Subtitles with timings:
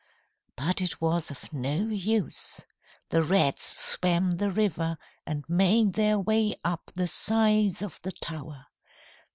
[0.55, 2.65] But it was of no use!
[3.09, 8.65] The rats swam the river and made their way up the sides of the tower.